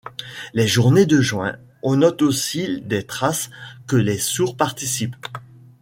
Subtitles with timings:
[0.55, 3.51] Les Journées de Juin, on note aussi des traces
[3.85, 5.15] que les sourds participent.